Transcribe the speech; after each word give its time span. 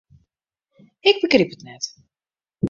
Ik 1.09 1.15
begryp 1.21 1.51
it 1.55 1.61
net. 1.69 1.83